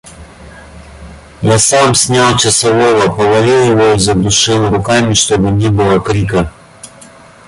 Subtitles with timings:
[1.43, 6.51] Я сам снял часового: повалил его и задушил руками, чтобы не было крика.